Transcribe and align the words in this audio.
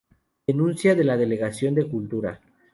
Denuncia 0.47 0.95
de 0.95 1.03
la 1.03 1.15
Delegación 1.15 1.75
de 1.75 1.87
Cultura. 1.87 2.41